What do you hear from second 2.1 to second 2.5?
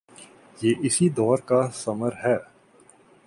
ہے۔